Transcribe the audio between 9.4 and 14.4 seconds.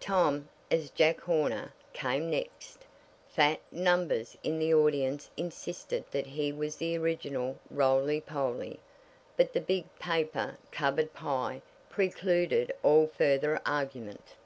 the big paper covered pie precluded all further argument.